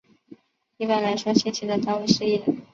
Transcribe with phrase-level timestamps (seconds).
[0.77, 2.41] 一般来说信息的单位是页。